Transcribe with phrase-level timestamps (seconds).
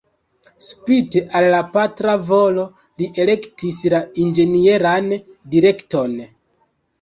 [0.67, 2.63] Spite al la patra volo,
[3.01, 5.13] li elektis la inĝenieran
[5.57, 6.19] direkton.